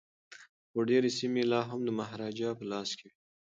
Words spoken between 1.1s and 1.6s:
سیمي